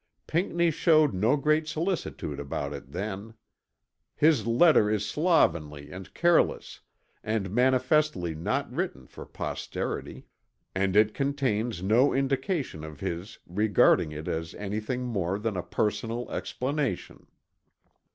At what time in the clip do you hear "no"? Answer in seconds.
1.13-1.37, 11.83-12.15